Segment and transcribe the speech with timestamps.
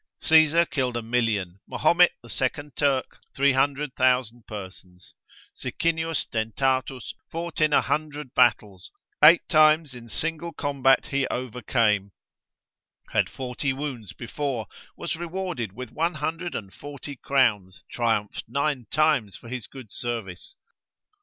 [0.21, 5.13] Caesar killed a million, Mahomet the second Turk, 300,000 persons;
[5.53, 8.89] Sicinius Dentatus fought in a hundred battles,
[9.23, 12.13] eight times in single combat he overcame,
[13.11, 14.65] had forty wounds before,
[14.97, 20.55] was rewarded with 140 crowns, triumphed nine times for his good service.